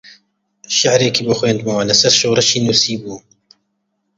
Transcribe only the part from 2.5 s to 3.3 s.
نووسیبوو